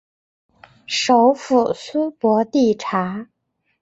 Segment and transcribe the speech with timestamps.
[0.87, 3.27] 首府苏博蒂察。